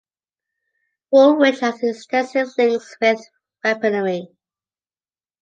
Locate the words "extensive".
1.83-2.47